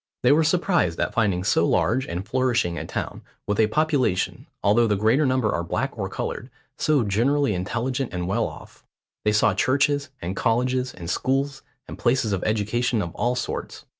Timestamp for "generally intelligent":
7.03-8.11